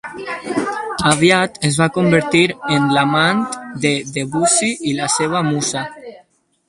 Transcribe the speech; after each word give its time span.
Aviat 1.09 1.59
es 1.69 1.77
va 1.81 1.87
convertir 1.97 2.41
en 2.77 2.89
l'amant 2.95 3.43
de 3.85 3.93
Debussy 4.17 4.75
i 4.93 4.95
la 5.03 5.11
seva 5.21 5.45
musa. 5.51 5.85